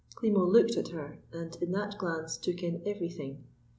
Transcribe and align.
Klimo 0.15 0.43
looked 0.51 0.77
at 0.77 0.87
her, 0.87 1.19
and 1.31 1.55
in 1.57 1.73
that 1.73 1.99
glance 1.99 2.35
took 2.35 2.63
in 2.63 2.81
everything. 2.87 3.43